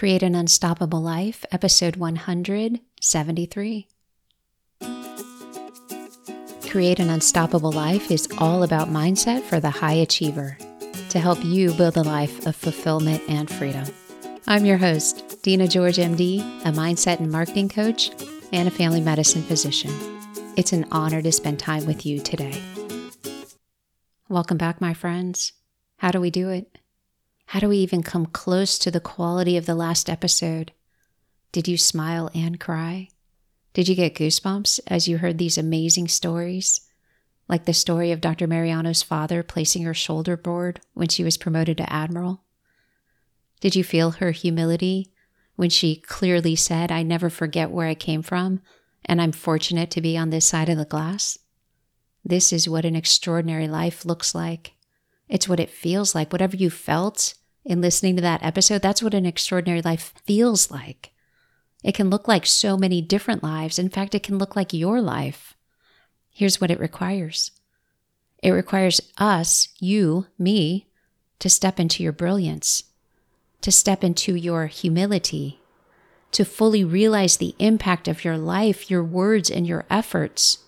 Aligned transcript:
Create 0.00 0.22
an 0.22 0.34
Unstoppable 0.34 1.02
Life, 1.02 1.44
episode 1.52 1.96
173. 1.96 3.88
Create 6.70 6.98
an 6.98 7.10
Unstoppable 7.10 7.70
Life 7.70 8.10
is 8.10 8.26
all 8.38 8.62
about 8.62 8.88
mindset 8.88 9.42
for 9.42 9.60
the 9.60 9.68
high 9.68 9.92
achiever 9.92 10.56
to 11.10 11.18
help 11.18 11.44
you 11.44 11.74
build 11.74 11.98
a 11.98 12.02
life 12.02 12.46
of 12.46 12.56
fulfillment 12.56 13.22
and 13.28 13.50
freedom. 13.50 13.84
I'm 14.46 14.64
your 14.64 14.78
host, 14.78 15.42
Dina 15.42 15.68
George, 15.68 15.98
MD, 15.98 16.40
a 16.64 16.72
mindset 16.72 17.18
and 17.18 17.30
marketing 17.30 17.68
coach 17.68 18.10
and 18.54 18.66
a 18.66 18.70
family 18.70 19.02
medicine 19.02 19.42
physician. 19.42 19.92
It's 20.56 20.72
an 20.72 20.86
honor 20.90 21.20
to 21.20 21.30
spend 21.30 21.58
time 21.58 21.84
with 21.84 22.06
you 22.06 22.20
today. 22.20 22.58
Welcome 24.30 24.56
back, 24.56 24.80
my 24.80 24.94
friends. 24.94 25.52
How 25.98 26.10
do 26.10 26.22
we 26.22 26.30
do 26.30 26.48
it? 26.48 26.79
How 27.50 27.58
do 27.58 27.68
we 27.68 27.78
even 27.78 28.04
come 28.04 28.26
close 28.26 28.78
to 28.78 28.92
the 28.92 29.00
quality 29.00 29.56
of 29.56 29.66
the 29.66 29.74
last 29.74 30.08
episode? 30.08 30.70
Did 31.50 31.66
you 31.66 31.76
smile 31.76 32.30
and 32.32 32.60
cry? 32.60 33.08
Did 33.72 33.88
you 33.88 33.96
get 33.96 34.14
goosebumps 34.14 34.78
as 34.86 35.08
you 35.08 35.18
heard 35.18 35.38
these 35.38 35.58
amazing 35.58 36.06
stories? 36.06 36.80
Like 37.48 37.64
the 37.64 37.74
story 37.74 38.12
of 38.12 38.20
Dr. 38.20 38.46
Mariano's 38.46 39.02
father 39.02 39.42
placing 39.42 39.82
her 39.82 39.94
shoulder 39.94 40.36
board 40.36 40.80
when 40.94 41.08
she 41.08 41.24
was 41.24 41.36
promoted 41.36 41.76
to 41.78 41.92
admiral? 41.92 42.44
Did 43.58 43.74
you 43.74 43.82
feel 43.82 44.12
her 44.12 44.30
humility 44.30 45.10
when 45.56 45.70
she 45.70 45.96
clearly 45.96 46.54
said, 46.54 46.92
I 46.92 47.02
never 47.02 47.28
forget 47.28 47.72
where 47.72 47.88
I 47.88 47.96
came 47.96 48.22
from, 48.22 48.60
and 49.04 49.20
I'm 49.20 49.32
fortunate 49.32 49.90
to 49.90 50.00
be 50.00 50.16
on 50.16 50.30
this 50.30 50.46
side 50.46 50.68
of 50.68 50.78
the 50.78 50.84
glass? 50.84 51.36
This 52.24 52.52
is 52.52 52.68
what 52.68 52.84
an 52.84 52.94
extraordinary 52.94 53.66
life 53.66 54.04
looks 54.04 54.36
like. 54.36 54.74
It's 55.28 55.48
what 55.48 55.58
it 55.58 55.70
feels 55.70 56.14
like. 56.14 56.30
Whatever 56.30 56.56
you 56.56 56.70
felt 56.70 57.34
in 57.70 57.80
listening 57.80 58.16
to 58.16 58.22
that 58.22 58.42
episode, 58.42 58.82
that's 58.82 59.02
what 59.02 59.14
an 59.14 59.24
extraordinary 59.24 59.80
life 59.82 60.12
feels 60.24 60.70
like. 60.70 61.12
It 61.82 61.94
can 61.94 62.10
look 62.10 62.28
like 62.28 62.44
so 62.44 62.76
many 62.76 63.00
different 63.00 63.42
lives. 63.42 63.78
In 63.78 63.88
fact, 63.88 64.14
it 64.14 64.22
can 64.22 64.38
look 64.38 64.56
like 64.56 64.72
your 64.72 65.00
life. 65.00 65.54
Here's 66.30 66.60
what 66.60 66.70
it 66.70 66.80
requires 66.80 67.52
it 68.42 68.52
requires 68.52 69.02
us, 69.18 69.68
you, 69.80 70.26
me, 70.38 70.86
to 71.40 71.50
step 71.50 71.78
into 71.78 72.02
your 72.02 72.12
brilliance, 72.12 72.84
to 73.60 73.70
step 73.70 74.02
into 74.02 74.34
your 74.34 74.66
humility, 74.66 75.60
to 76.32 76.46
fully 76.46 76.82
realize 76.82 77.36
the 77.36 77.54
impact 77.58 78.08
of 78.08 78.24
your 78.24 78.38
life, 78.38 78.90
your 78.90 79.04
words, 79.04 79.50
and 79.50 79.66
your 79.66 79.84
efforts, 79.90 80.64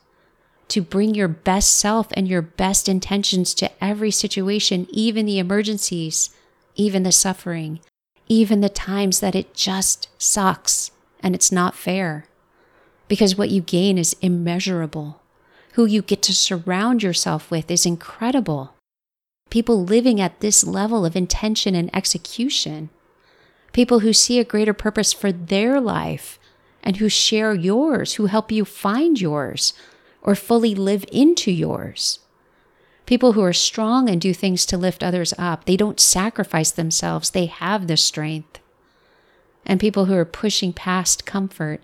to 0.68 0.82
bring 0.82 1.14
your 1.14 1.28
best 1.28 1.78
self 1.78 2.08
and 2.12 2.28
your 2.28 2.42
best 2.42 2.90
intentions 2.90 3.54
to 3.54 3.70
every 3.82 4.10
situation, 4.10 4.86
even 4.90 5.24
the 5.24 5.38
emergencies 5.38 6.28
even 6.74 7.02
the 7.02 7.12
suffering, 7.12 7.80
even 8.28 8.60
the 8.60 8.68
times 8.68 9.20
that 9.20 9.34
it 9.34 9.54
just 9.54 10.08
sucks 10.18 10.90
and 11.20 11.34
it's 11.34 11.52
not 11.52 11.74
fair. 11.74 12.26
Because 13.08 13.36
what 13.36 13.50
you 13.50 13.60
gain 13.60 13.98
is 13.98 14.16
immeasurable. 14.20 15.20
Who 15.74 15.84
you 15.84 16.02
get 16.02 16.22
to 16.22 16.34
surround 16.34 17.02
yourself 17.02 17.50
with 17.50 17.70
is 17.70 17.86
incredible. 17.86 18.74
People 19.50 19.84
living 19.84 20.20
at 20.20 20.40
this 20.40 20.64
level 20.64 21.04
of 21.04 21.14
intention 21.14 21.74
and 21.74 21.94
execution. 21.94 22.90
People 23.72 24.00
who 24.00 24.12
see 24.12 24.38
a 24.38 24.44
greater 24.44 24.74
purpose 24.74 25.12
for 25.12 25.32
their 25.32 25.80
life 25.80 26.38
and 26.82 26.96
who 26.96 27.08
share 27.08 27.54
yours, 27.54 28.14
who 28.14 28.26
help 28.26 28.50
you 28.50 28.64
find 28.64 29.20
yours 29.20 29.72
or 30.22 30.34
fully 30.34 30.74
live 30.74 31.04
into 31.12 31.50
yours. 31.50 32.18
People 33.06 33.32
who 33.32 33.42
are 33.42 33.52
strong 33.52 34.08
and 34.08 34.20
do 34.20 34.32
things 34.32 34.64
to 34.66 34.78
lift 34.78 35.02
others 35.02 35.34
up, 35.36 35.64
they 35.64 35.76
don't 35.76 36.00
sacrifice 36.00 36.70
themselves, 36.70 37.30
they 37.30 37.46
have 37.46 37.86
the 37.86 37.96
strength. 37.96 38.60
And 39.66 39.80
people 39.80 40.06
who 40.06 40.14
are 40.14 40.24
pushing 40.24 40.72
past 40.72 41.26
comfort, 41.26 41.80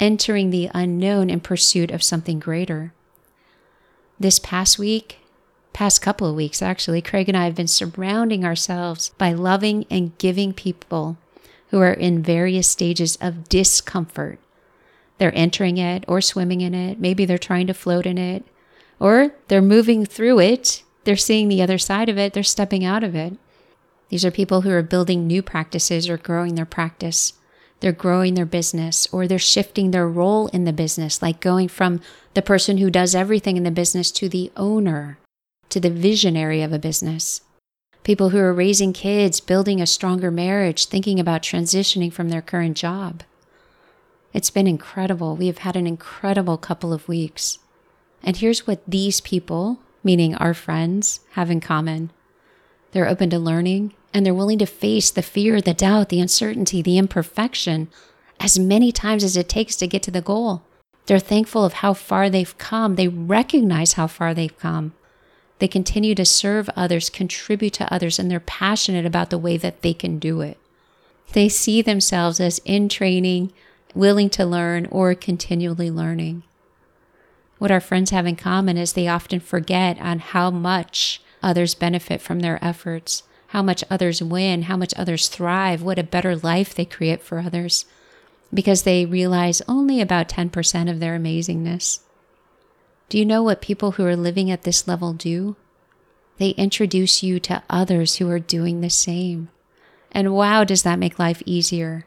entering 0.00 0.50
the 0.50 0.70
unknown 0.74 1.30
in 1.30 1.40
pursuit 1.40 1.90
of 1.90 2.02
something 2.02 2.38
greater. 2.38 2.92
This 4.18 4.38
past 4.38 4.78
week, 4.78 5.18
past 5.72 6.02
couple 6.02 6.28
of 6.28 6.36
weeks 6.36 6.62
actually, 6.62 7.02
Craig 7.02 7.28
and 7.28 7.36
I 7.36 7.44
have 7.44 7.54
been 7.54 7.68
surrounding 7.68 8.44
ourselves 8.44 9.10
by 9.18 9.32
loving 9.32 9.86
and 9.90 10.16
giving 10.18 10.52
people 10.52 11.16
who 11.68 11.80
are 11.80 11.92
in 11.92 12.22
various 12.22 12.68
stages 12.68 13.16
of 13.16 13.48
discomfort. 13.48 14.38
They're 15.18 15.36
entering 15.36 15.78
it 15.78 16.04
or 16.08 16.20
swimming 16.20 16.60
in 16.60 16.74
it. 16.74 16.98
Maybe 16.98 17.24
they're 17.24 17.38
trying 17.38 17.66
to 17.68 17.74
float 17.74 18.06
in 18.06 18.18
it 18.18 18.44
or 19.02 19.32
they're 19.48 19.60
moving 19.60 20.06
through 20.06 20.38
it, 20.38 20.84
they're 21.02 21.16
seeing 21.16 21.48
the 21.48 21.60
other 21.60 21.76
side 21.76 22.08
of 22.08 22.16
it, 22.16 22.32
they're 22.32 22.44
stepping 22.44 22.84
out 22.84 23.02
of 23.02 23.16
it. 23.16 23.32
These 24.10 24.24
are 24.24 24.30
people 24.30 24.60
who 24.60 24.70
are 24.70 24.82
building 24.82 25.26
new 25.26 25.42
practices 25.42 26.08
or 26.08 26.16
growing 26.16 26.54
their 26.54 26.64
practice. 26.64 27.32
They're 27.80 27.90
growing 27.90 28.34
their 28.34 28.46
business 28.46 29.08
or 29.10 29.26
they're 29.26 29.40
shifting 29.40 29.90
their 29.90 30.06
role 30.08 30.46
in 30.48 30.62
the 30.66 30.72
business, 30.72 31.20
like 31.20 31.40
going 31.40 31.66
from 31.66 32.00
the 32.34 32.42
person 32.42 32.78
who 32.78 32.90
does 32.90 33.12
everything 33.12 33.56
in 33.56 33.64
the 33.64 33.72
business 33.72 34.12
to 34.12 34.28
the 34.28 34.52
owner, 34.56 35.18
to 35.70 35.80
the 35.80 35.90
visionary 35.90 36.62
of 36.62 36.72
a 36.72 36.78
business. 36.78 37.40
People 38.04 38.28
who 38.28 38.38
are 38.38 38.54
raising 38.54 38.92
kids, 38.92 39.40
building 39.40 39.80
a 39.80 39.86
stronger 39.86 40.30
marriage, 40.30 40.86
thinking 40.86 41.18
about 41.18 41.42
transitioning 41.42 42.12
from 42.12 42.28
their 42.28 42.42
current 42.42 42.76
job. 42.76 43.24
It's 44.32 44.50
been 44.50 44.68
incredible. 44.68 45.34
We 45.34 45.48
have 45.48 45.58
had 45.58 45.74
an 45.74 45.88
incredible 45.88 46.56
couple 46.56 46.92
of 46.92 47.08
weeks. 47.08 47.58
And 48.22 48.36
here's 48.36 48.66
what 48.66 48.82
these 48.86 49.20
people, 49.20 49.80
meaning 50.04 50.34
our 50.34 50.54
friends, 50.54 51.20
have 51.32 51.50
in 51.50 51.60
common 51.60 52.10
they're 52.92 53.08
open 53.08 53.30
to 53.30 53.38
learning 53.38 53.94
and 54.12 54.24
they're 54.24 54.34
willing 54.34 54.58
to 54.58 54.66
face 54.66 55.10
the 55.10 55.22
fear, 55.22 55.60
the 55.60 55.72
doubt, 55.72 56.10
the 56.10 56.20
uncertainty, 56.20 56.82
the 56.82 56.98
imperfection 56.98 57.88
as 58.38 58.58
many 58.58 58.92
times 58.92 59.24
as 59.24 59.36
it 59.36 59.48
takes 59.48 59.76
to 59.76 59.86
get 59.86 60.02
to 60.02 60.10
the 60.10 60.20
goal. 60.20 60.62
They're 61.06 61.18
thankful 61.18 61.64
of 61.64 61.74
how 61.74 61.94
far 61.94 62.28
they've 62.28 62.58
come. 62.58 62.96
They 62.96 63.08
recognize 63.08 63.94
how 63.94 64.06
far 64.06 64.34
they've 64.34 64.56
come. 64.58 64.94
They 65.58 65.68
continue 65.68 66.14
to 66.16 66.24
serve 66.24 66.68
others, 66.76 67.08
contribute 67.08 67.72
to 67.74 67.92
others, 67.92 68.18
and 68.18 68.30
they're 68.30 68.40
passionate 68.40 69.06
about 69.06 69.30
the 69.30 69.38
way 69.38 69.56
that 69.56 69.82
they 69.82 69.94
can 69.94 70.18
do 70.18 70.40
it. 70.40 70.58
They 71.32 71.48
see 71.48 71.82
themselves 71.82 72.40
as 72.40 72.60
in 72.64 72.88
training, 72.88 73.52
willing 73.94 74.28
to 74.30 74.44
learn, 74.44 74.86
or 74.90 75.14
continually 75.14 75.90
learning. 75.90 76.42
What 77.62 77.70
our 77.70 77.78
friends 77.78 78.10
have 78.10 78.26
in 78.26 78.34
common 78.34 78.76
is 78.76 78.92
they 78.92 79.06
often 79.06 79.38
forget 79.38 79.96
on 80.00 80.18
how 80.18 80.50
much 80.50 81.22
others 81.44 81.76
benefit 81.76 82.20
from 82.20 82.40
their 82.40 82.58
efforts, 82.60 83.22
how 83.50 83.62
much 83.62 83.84
others 83.88 84.20
win, 84.20 84.62
how 84.62 84.76
much 84.76 84.92
others 84.96 85.28
thrive, 85.28 85.80
what 85.80 85.96
a 85.96 86.02
better 86.02 86.34
life 86.34 86.74
they 86.74 86.84
create 86.84 87.22
for 87.22 87.38
others, 87.38 87.84
because 88.52 88.82
they 88.82 89.06
realize 89.06 89.62
only 89.68 90.00
about 90.00 90.28
10% 90.28 90.90
of 90.90 90.98
their 90.98 91.16
amazingness. 91.16 92.00
Do 93.08 93.16
you 93.16 93.24
know 93.24 93.44
what 93.44 93.62
people 93.62 93.92
who 93.92 94.04
are 94.06 94.16
living 94.16 94.50
at 94.50 94.62
this 94.62 94.88
level 94.88 95.12
do? 95.12 95.54
They 96.38 96.50
introduce 96.58 97.22
you 97.22 97.38
to 97.38 97.62
others 97.70 98.16
who 98.16 98.28
are 98.28 98.40
doing 98.40 98.80
the 98.80 98.90
same. 98.90 99.50
And 100.10 100.34
wow, 100.34 100.64
does 100.64 100.82
that 100.82 100.98
make 100.98 101.16
life 101.16 101.44
easier? 101.46 102.06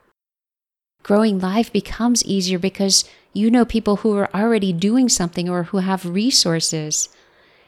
Growing 1.06 1.38
life 1.38 1.72
becomes 1.72 2.26
easier 2.26 2.58
because 2.58 3.06
you 3.32 3.52
know 3.52 3.64
people 3.64 3.98
who 3.98 4.18
are 4.18 4.28
already 4.34 4.74
doing 4.74 5.08
something 5.08 5.48
or 5.48 5.66
who 5.66 5.78
have 5.78 6.04
resources. 6.04 7.10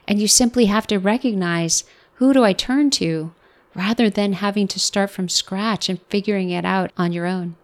And 0.08 0.20
you 0.20 0.28
simply 0.28 0.66
have 0.66 0.88
to 0.88 0.98
recognize 0.98 1.84
who 2.16 2.34
do 2.34 2.44
I 2.44 2.53
turn 2.53 2.90
to 2.97 3.36
rather 3.76 4.09
than 4.09 4.34
having 4.34 4.68
to 4.70 4.80
start 4.80 5.12
from 5.12 5.30
scratch 5.30 5.88
and 5.88 6.02
figuring 6.09 6.50
it 6.50 6.66
out 6.66 6.92
on 6.97 7.12
your 7.12 7.28
own. 7.28 7.58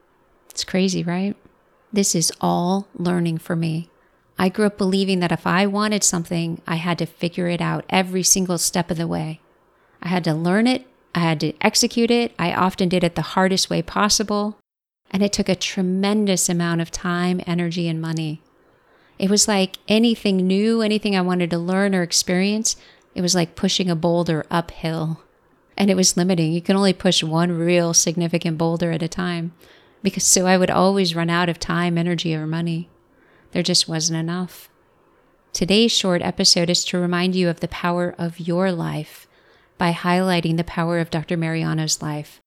It's 0.52 0.64
crazy, 0.64 1.02
right? 1.02 1.36
This 1.92 2.14
is 2.14 2.32
all 2.40 2.88
learning 2.94 3.40
for 3.40 3.56
me. 3.56 3.90
I 4.38 4.50
grew 4.50 4.68
up 4.68 4.78
believing 4.78 5.22
that 5.22 5.32
if 5.32 5.48
I 5.48 5.66
wanted 5.66 6.04
something, 6.04 6.62
I 6.68 6.76
had 6.76 7.00
to 7.00 7.08
figure 7.08 7.48
it 7.48 7.62
out 7.62 7.84
every 7.90 8.22
single 8.22 8.60
step 8.60 8.92
of 8.92 8.98
the 8.98 9.08
way. 9.08 9.40
I 10.04 10.10
had 10.10 10.24
to 10.26 10.36
learn 10.36 10.68
it, 10.68 10.86
I 11.16 11.22
had 11.22 11.40
to 11.40 11.54
execute 11.62 12.12
it. 12.12 12.32
I 12.38 12.54
often 12.54 12.90
did 12.90 13.04
it 13.04 13.16
the 13.16 13.24
hardest 13.24 13.72
way 13.72 13.82
possible. 13.82 14.60
And 15.14 15.24
it 15.24 15.32
took 15.32 15.48
a 15.48 15.56
tremendous 15.56 16.50
amount 16.50 16.82
of 16.82 16.92
time, 16.92 17.40
energy, 17.48 17.88
and 17.88 18.02
money. 18.02 18.42
It 19.20 19.30
was 19.30 19.48
like 19.48 19.78
anything 19.88 20.38
new, 20.38 20.82
anything 20.82 21.16
I 21.16 21.22
wanted 21.22 21.52
to 21.52 21.58
learn 21.60 21.94
or 21.94 22.02
experience, 22.02 22.76
it 23.16 23.22
was 23.22 23.36
like 23.36 23.56
pushing 23.56 23.90
a 23.90 23.96
boulder 23.96 24.46
uphill. 24.50 25.22
And 25.78 25.90
it 25.90 25.96
was 25.96 26.18
limiting. 26.18 26.52
You 26.52 26.62
can 26.62 26.76
only 26.76 26.94
push 26.94 27.24
one 27.24 27.52
real 27.52 27.94
significant 27.94 28.58
boulder 28.58 28.92
at 28.92 29.04
a 29.04 29.08
time. 29.08 29.54
Because 30.02 30.24
so 30.24 30.46
I 30.46 30.58
would 30.58 30.70
always 30.70 31.16
run 31.16 31.30
out 31.30 31.48
of 31.48 31.60
time, 31.60 31.98
energy, 31.98 32.36
or 32.36 32.46
money. 32.46 32.90
There 33.52 33.64
just 33.64 33.88
wasn't 33.88 34.20
enough. 34.20 34.70
Today's 35.54 35.92
short 35.92 36.22
episode 36.24 36.70
is 36.70 36.84
to 36.86 36.98
remind 36.98 37.36
you 37.36 37.50
of 37.50 37.60
the 37.60 37.68
power 37.68 38.16
of 38.18 38.40
your 38.40 38.72
life 38.72 39.28
by 39.78 39.92
highlighting 39.92 40.58
the 40.58 40.64
power 40.64 41.00
of 41.00 41.12
Dr. 41.12 41.38
Mariano's 41.38 42.02
life 42.02 42.43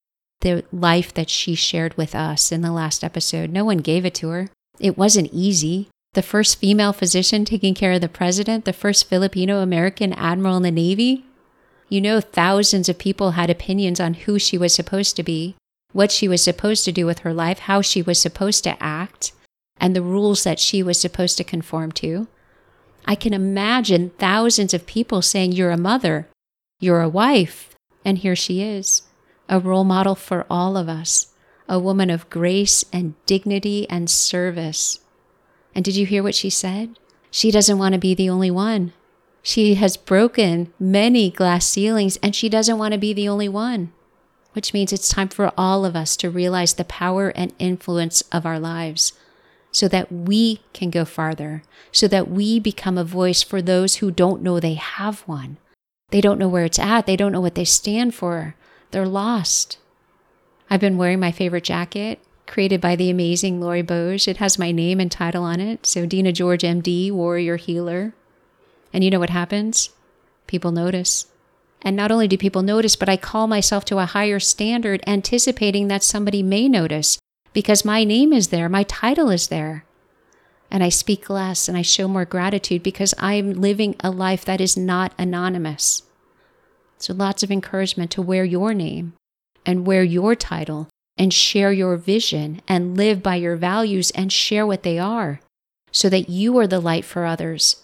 the 0.46 0.64
life 0.70 1.12
that 1.14 1.28
she 1.28 1.56
shared 1.56 1.96
with 1.96 2.14
us 2.14 2.52
in 2.52 2.60
the 2.60 2.70
last 2.70 3.02
episode. 3.02 3.50
No 3.50 3.64
one 3.64 3.78
gave 3.78 4.04
it 4.04 4.14
to 4.14 4.28
her. 4.28 4.48
It 4.78 4.96
wasn't 4.96 5.32
easy. 5.32 5.88
The 6.14 6.22
first 6.22 6.60
female 6.60 6.92
physician 6.92 7.44
taking 7.44 7.74
care 7.74 7.90
of 7.92 8.00
the 8.00 8.08
president, 8.08 8.64
the 8.64 8.72
first 8.72 9.08
Filipino 9.08 9.58
American 9.58 10.12
admiral 10.12 10.56
in 10.56 10.62
the 10.62 10.70
Navy. 10.70 11.24
You 11.88 12.00
know, 12.00 12.20
thousands 12.20 12.88
of 12.88 12.96
people 12.96 13.32
had 13.32 13.50
opinions 13.50 13.98
on 13.98 14.14
who 14.14 14.38
she 14.38 14.56
was 14.56 14.72
supposed 14.72 15.16
to 15.16 15.24
be. 15.24 15.56
what 15.92 16.12
she 16.12 16.28
was 16.28 16.42
supposed 16.42 16.84
to 16.84 16.92
do 16.92 17.06
with 17.06 17.20
her 17.20 17.32
life, 17.32 17.60
how 17.60 17.80
she 17.80 18.02
was 18.02 18.20
supposed 18.20 18.62
to 18.64 18.82
act, 18.82 19.32
and 19.78 19.96
the 19.96 20.02
rules 20.02 20.44
that 20.44 20.60
she 20.60 20.82
was 20.82 21.00
supposed 21.00 21.38
to 21.38 21.44
conform 21.44 21.90
to. 21.90 22.28
I 23.06 23.14
can 23.14 23.32
imagine 23.32 24.10
thousands 24.18 24.74
of 24.74 24.86
people 24.86 25.22
saying, 25.22 25.52
You're 25.52 25.70
a 25.70 25.78
mother, 25.78 26.28
you're 26.80 27.00
a 27.00 27.08
wife. 27.08 27.70
And 28.04 28.18
here 28.18 28.36
she 28.36 28.62
is, 28.62 29.02
a 29.48 29.60
role 29.60 29.84
model 29.84 30.14
for 30.14 30.46
all 30.50 30.76
of 30.76 30.88
us, 30.88 31.28
a 31.68 31.78
woman 31.78 32.10
of 32.10 32.28
grace 32.30 32.84
and 32.92 33.14
dignity 33.26 33.88
and 33.88 34.10
service. 34.10 35.00
And 35.74 35.84
did 35.84 35.96
you 35.96 36.06
hear 36.06 36.22
what 36.22 36.34
she 36.34 36.50
said? 36.50 36.98
She 37.30 37.50
doesn't 37.50 37.78
want 37.78 37.92
to 37.92 37.98
be 37.98 38.14
the 38.14 38.30
only 38.30 38.50
one. 38.50 38.92
She 39.42 39.74
has 39.74 39.96
broken 39.96 40.72
many 40.80 41.30
glass 41.30 41.66
ceilings 41.66 42.16
and 42.22 42.34
she 42.34 42.48
doesn't 42.48 42.78
want 42.78 42.92
to 42.92 42.98
be 42.98 43.12
the 43.12 43.28
only 43.28 43.48
one, 43.48 43.92
which 44.54 44.72
means 44.72 44.92
it's 44.92 45.08
time 45.08 45.28
for 45.28 45.52
all 45.56 45.84
of 45.84 45.94
us 45.94 46.16
to 46.16 46.30
realize 46.30 46.74
the 46.74 46.84
power 46.84 47.28
and 47.28 47.52
influence 47.58 48.22
of 48.32 48.44
our 48.44 48.58
lives 48.58 49.12
so 49.70 49.88
that 49.88 50.10
we 50.10 50.62
can 50.72 50.88
go 50.88 51.04
farther, 51.04 51.62
so 51.92 52.08
that 52.08 52.30
we 52.30 52.58
become 52.58 52.96
a 52.96 53.04
voice 53.04 53.42
for 53.42 53.60
those 53.60 53.96
who 53.96 54.10
don't 54.10 54.42
know 54.42 54.58
they 54.58 54.74
have 54.74 55.20
one. 55.28 55.58
They 56.10 56.22
don't 56.22 56.38
know 56.38 56.48
where 56.48 56.64
it's 56.64 56.78
at, 56.78 57.04
they 57.04 57.16
don't 57.16 57.32
know 57.32 57.42
what 57.42 57.56
they 57.56 57.66
stand 57.66 58.14
for, 58.14 58.56
they're 58.96 59.06
lost. 59.06 59.76
I've 60.70 60.80
been 60.80 60.96
wearing 60.96 61.20
my 61.20 61.30
favorite 61.30 61.64
jacket 61.64 62.18
created 62.46 62.80
by 62.80 62.96
the 62.96 63.10
amazing 63.10 63.60
Lori 63.60 63.82
Boge. 63.82 64.26
It 64.26 64.38
has 64.38 64.58
my 64.58 64.72
name 64.72 65.00
and 65.00 65.12
title 65.12 65.44
on 65.44 65.60
it. 65.60 65.84
So, 65.84 66.06
Dina 66.06 66.32
George, 66.32 66.62
MD, 66.62 67.12
Warrior 67.12 67.56
Healer. 67.56 68.14
And 68.94 69.04
you 69.04 69.10
know 69.10 69.18
what 69.18 69.28
happens? 69.28 69.90
People 70.46 70.72
notice. 70.72 71.26
And 71.82 71.94
not 71.94 72.10
only 72.10 72.26
do 72.26 72.38
people 72.38 72.62
notice, 72.62 72.96
but 72.96 73.10
I 73.10 73.18
call 73.18 73.46
myself 73.46 73.84
to 73.84 73.98
a 73.98 74.06
higher 74.06 74.40
standard, 74.40 75.02
anticipating 75.06 75.88
that 75.88 76.02
somebody 76.02 76.42
may 76.42 76.66
notice 76.66 77.18
because 77.52 77.84
my 77.84 78.02
name 78.02 78.32
is 78.32 78.48
there, 78.48 78.66
my 78.66 78.84
title 78.84 79.28
is 79.28 79.48
there. 79.48 79.84
And 80.70 80.82
I 80.82 80.88
speak 80.88 81.28
less 81.28 81.68
and 81.68 81.76
I 81.76 81.82
show 81.82 82.08
more 82.08 82.24
gratitude 82.24 82.82
because 82.82 83.12
I'm 83.18 83.60
living 83.60 83.94
a 84.00 84.10
life 84.10 84.46
that 84.46 84.62
is 84.62 84.74
not 84.74 85.12
anonymous. 85.18 86.02
So, 86.98 87.12
lots 87.12 87.42
of 87.42 87.50
encouragement 87.50 88.10
to 88.12 88.22
wear 88.22 88.44
your 88.44 88.72
name 88.74 89.14
and 89.64 89.86
wear 89.86 90.02
your 90.02 90.34
title 90.34 90.88
and 91.16 91.32
share 91.32 91.72
your 91.72 91.96
vision 91.96 92.60
and 92.68 92.96
live 92.96 93.22
by 93.22 93.36
your 93.36 93.56
values 93.56 94.10
and 94.12 94.32
share 94.32 94.66
what 94.66 94.82
they 94.82 94.98
are 94.98 95.40
so 95.90 96.08
that 96.08 96.28
you 96.28 96.58
are 96.58 96.66
the 96.66 96.80
light 96.80 97.04
for 97.04 97.24
others. 97.24 97.82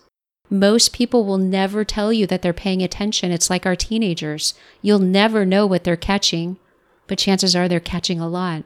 Most 0.51 0.93
people 0.93 1.25
will 1.25 1.39
never 1.39 1.83
tell 1.83 2.13
you 2.13 2.27
that 2.27 2.43
they're 2.43 2.53
paying 2.53 2.83
attention. 2.83 3.33
It's 3.33 3.49
like 3.49 3.65
our 3.65 3.77
teenagers. 3.77 4.53
You'll 4.83 4.99
never 4.99 5.47
know 5.47 5.67
what 5.67 5.85
they're 5.85 5.97
catching, 5.97 6.59
but 7.07 7.19
chances 7.19 7.57
are 7.57 7.69
they're 7.69 7.81
catching 7.81 8.21
a 8.21 8.29
lot. 8.29 8.65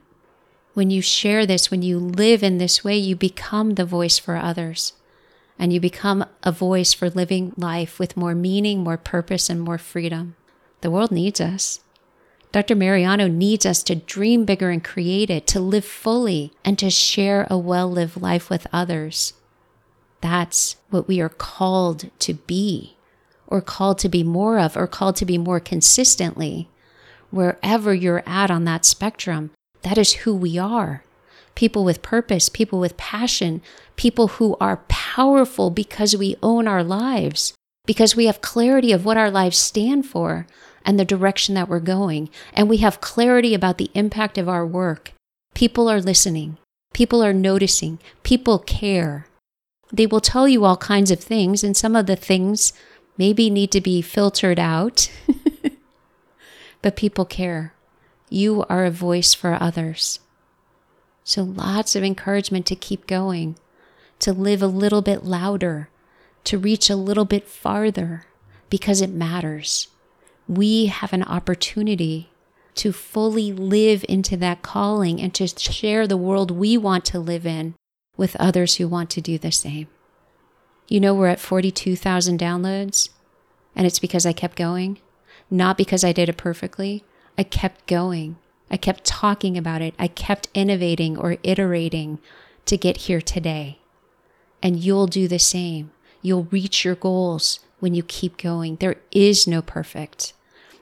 When 0.74 0.90
you 0.90 1.00
share 1.00 1.46
this, 1.46 1.70
when 1.70 1.82
you 1.82 1.98
live 1.98 2.42
in 2.42 2.58
this 2.58 2.82
way, 2.82 2.96
you 2.96 3.14
become 3.14 3.74
the 3.74 3.84
voice 3.84 4.18
for 4.18 4.36
others. 4.36 4.94
And 5.58 5.72
you 5.72 5.80
become 5.80 6.24
a 6.42 6.52
voice 6.52 6.92
for 6.92 7.08
living 7.08 7.52
life 7.56 7.98
with 7.98 8.16
more 8.16 8.34
meaning, 8.34 8.84
more 8.84 8.98
purpose, 8.98 9.48
and 9.48 9.60
more 9.60 9.78
freedom. 9.78 10.36
The 10.82 10.90
world 10.90 11.10
needs 11.10 11.40
us. 11.40 11.80
Dr. 12.52 12.74
Mariano 12.74 13.26
needs 13.28 13.66
us 13.66 13.82
to 13.84 13.94
dream 13.94 14.44
bigger 14.44 14.70
and 14.70 14.82
create 14.82 15.30
it, 15.30 15.46
to 15.48 15.60
live 15.60 15.84
fully, 15.84 16.52
and 16.64 16.78
to 16.78 16.90
share 16.90 17.46
a 17.50 17.58
well 17.58 17.90
lived 17.90 18.20
life 18.20 18.48
with 18.48 18.66
others. 18.72 19.34
That's 20.20 20.76
what 20.90 21.08
we 21.08 21.20
are 21.20 21.28
called 21.28 22.10
to 22.20 22.34
be, 22.34 22.96
or 23.46 23.60
called 23.60 23.98
to 24.00 24.08
be 24.08 24.22
more 24.22 24.58
of, 24.58 24.76
or 24.76 24.86
called 24.86 25.16
to 25.16 25.26
be 25.26 25.38
more 25.38 25.60
consistently. 25.60 26.68
Wherever 27.30 27.92
you're 27.92 28.22
at 28.26 28.50
on 28.50 28.64
that 28.64 28.84
spectrum, 28.84 29.50
that 29.82 29.98
is 29.98 30.12
who 30.12 30.34
we 30.34 30.58
are. 30.58 31.04
People 31.56 31.84
with 31.84 32.02
purpose, 32.02 32.48
people 32.48 32.78
with 32.78 32.96
passion, 32.96 33.60
people 33.96 34.28
who 34.28 34.56
are 34.60 34.84
powerful 34.88 35.70
because 35.70 36.14
we 36.14 36.36
own 36.42 36.68
our 36.68 36.84
lives, 36.84 37.54
because 37.86 38.14
we 38.14 38.26
have 38.26 38.40
clarity 38.40 38.92
of 38.92 39.04
what 39.04 39.16
our 39.16 39.30
lives 39.30 39.58
stand 39.58 40.06
for, 40.06 40.46
and 40.84 41.00
the 41.00 41.04
direction 41.04 41.56
that 41.56 41.68
we're 41.68 41.80
going. 41.80 42.30
And 42.52 42.68
we 42.68 42.76
have 42.78 43.00
clarity 43.00 43.54
about 43.54 43.78
the 43.78 43.90
impact 43.94 44.38
of 44.38 44.48
our 44.48 44.64
work. 44.64 45.12
People 45.54 45.90
are 45.90 46.00
listening, 46.00 46.58
people 46.94 47.24
are 47.24 47.32
noticing, 47.32 47.98
people 48.22 48.60
care. 48.60 49.26
They 49.92 50.06
will 50.06 50.20
tell 50.20 50.46
you 50.46 50.64
all 50.64 50.76
kinds 50.76 51.10
of 51.10 51.20
things, 51.20 51.64
and 51.64 51.76
some 51.76 51.96
of 51.96 52.06
the 52.06 52.16
things 52.16 52.72
maybe 53.16 53.50
need 53.50 53.70
to 53.72 53.80
be 53.80 54.02
filtered 54.02 54.58
out. 54.58 55.10
but 56.82 56.96
people 56.96 57.24
care. 57.24 57.72
You 58.28 58.64
are 58.68 58.84
a 58.84 58.90
voice 58.90 59.32
for 59.32 59.56
others. 59.60 60.20
So 61.26 61.42
lots 61.42 61.94
of 61.94 62.02
encouragement 62.02 62.64
to 62.66 62.74
keep 62.74 63.06
going, 63.06 63.58
to 64.20 64.32
live 64.32 64.62
a 64.62 64.66
little 64.66 65.02
bit 65.02 65.24
louder, 65.24 65.90
to 66.44 66.56
reach 66.56 66.88
a 66.88 66.96
little 66.96 67.26
bit 67.26 67.46
farther, 67.46 68.24
because 68.70 69.02
it 69.02 69.10
matters 69.10 69.88
we 70.48 70.86
have 70.86 71.12
an 71.12 71.22
opportunity 71.24 72.30
to 72.74 72.92
fully 72.92 73.52
live 73.52 74.04
into 74.08 74.36
that 74.36 74.62
calling 74.62 75.20
and 75.20 75.34
to 75.34 75.46
share 75.46 76.06
the 76.06 76.16
world 76.16 76.50
we 76.50 76.76
want 76.76 77.04
to 77.06 77.18
live 77.18 77.46
in 77.46 77.74
with 78.16 78.36
others 78.36 78.76
who 78.76 78.86
want 78.86 79.10
to 79.10 79.20
do 79.20 79.38
the 79.38 79.50
same. 79.50 79.88
You 80.88 81.00
know, 81.00 81.14
we're 81.14 81.28
at 81.28 81.40
42,000 81.40 82.38
downloads, 82.38 83.08
and 83.74 83.86
it's 83.86 83.98
because 83.98 84.24
I 84.24 84.32
kept 84.32 84.56
going, 84.56 85.00
not 85.50 85.76
because 85.76 86.04
I 86.04 86.12
did 86.12 86.28
it 86.28 86.36
perfectly. 86.36 87.02
I 87.36 87.42
kept 87.42 87.86
going. 87.86 88.36
I 88.70 88.76
kept 88.76 89.04
talking 89.04 89.56
about 89.56 89.82
it. 89.82 89.94
I 89.98 90.08
kept 90.08 90.48
innovating 90.54 91.16
or 91.16 91.38
iterating 91.42 92.18
to 92.66 92.76
get 92.76 92.96
here 92.98 93.20
today. 93.20 93.78
And 94.62 94.82
you'll 94.82 95.06
do 95.06 95.28
the 95.28 95.38
same. 95.38 95.92
You'll 96.22 96.48
reach 96.50 96.84
your 96.84 96.96
goals 96.96 97.60
when 97.78 97.94
you 97.94 98.02
keep 98.02 98.36
going. 98.36 98.76
There 98.76 98.96
is 99.12 99.46
no 99.46 99.62
perfect. 99.62 100.32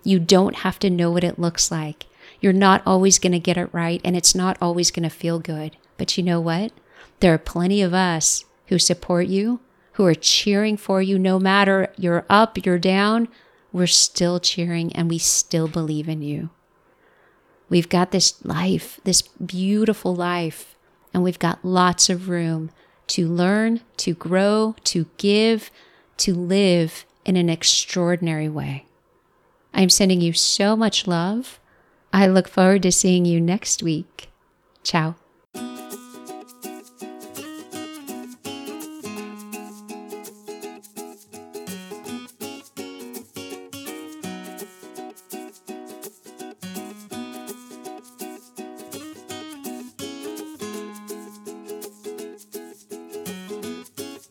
You 0.03 0.19
don't 0.19 0.57
have 0.57 0.79
to 0.81 0.91
know 0.91 1.11
what 1.11 1.25
it 1.25 1.39
looks 1.39 1.71
like. 1.71 2.07
You're 2.41 2.53
not 2.53 2.83
always 2.87 3.19
going 3.19 3.33
to 3.33 3.39
get 3.39 3.57
it 3.57 3.73
right, 3.73 4.01
and 4.05 4.17
it's 4.17 4.35
not 4.35 4.57
always 4.61 4.91
going 4.91 5.03
to 5.03 5.15
feel 5.15 5.39
good. 5.39 5.77
But 5.97 6.17
you 6.17 6.25
know 6.25 6.41
what? 6.41 6.73
There 7.21 7.33
are 7.35 7.39
plenty 7.39 7.83
of 7.83 7.95
us 7.95 8.45
who 8.69 8.79
support 8.79 9.27
you, 9.27 9.61
who 9.93 10.05
are 10.05 10.15
cheering 10.15 10.77
for 10.77 11.01
you 11.01 11.19
no 11.19 11.39
matter 11.39 11.93
you're 11.97 12.27
up, 12.29 12.65
you're 12.65 12.79
down. 12.79 13.29
We're 13.73 13.87
still 13.87 14.41
cheering 14.41 14.93
and 14.95 15.09
we 15.09 15.19
still 15.19 15.69
believe 15.69 16.09
in 16.09 16.23
you. 16.23 16.51
We've 17.69 17.89
got 17.89 18.11
this 18.11 18.45
life, 18.45 19.01
this 19.05 19.23
beautiful 19.23 20.15
life, 20.15 20.77
and 21.13 21.23
we've 21.23 21.39
got 21.39 21.65
lots 21.65 22.11
of 22.11 22.29
room 22.29 22.71
to 23.09 23.29
learn, 23.29 23.81
to 23.99 24.15
grow, 24.15 24.75
to 24.85 25.07
give, 25.17 25.71
to 26.19 26.35
live 26.35 27.05
in 27.25 27.37
an 27.37 27.49
extraordinary 27.49 28.49
way. 28.49 28.87
I'm 29.73 29.91
sending 29.91 30.21
you 30.21 30.33
so 30.33 30.77
much 30.77 31.07
love. 31.07 31.59
I 32.13 32.27
look 32.27 32.49
forward 32.49 32.83
to 32.83 32.93
seeing 32.93 33.25
you 33.25 33.41
next 33.41 33.83
week. 33.83 34.31
Ciao. 34.83 35.17